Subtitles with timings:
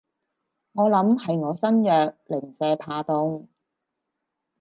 [0.71, 3.45] 我諗係我身弱，零舍怕凍